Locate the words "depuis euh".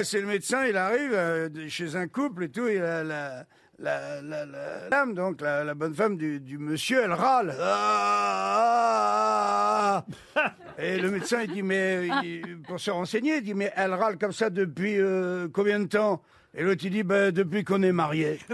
14.50-15.48